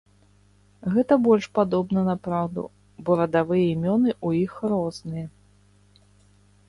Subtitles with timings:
[0.93, 2.63] Гэта больш падобна на праўду,
[3.09, 5.27] бо радавыя імёны ў іх розныя.